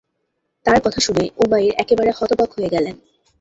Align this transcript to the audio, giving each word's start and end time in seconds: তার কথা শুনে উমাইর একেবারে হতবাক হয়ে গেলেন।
তার 0.65 0.79
কথা 0.81 0.99
শুনে 0.99 1.23
উমাইর 1.37 1.73
একেবারে 1.77 2.11
হতবাক 2.11 2.49
হয়ে 2.53 2.73
গেলেন। 2.75 2.95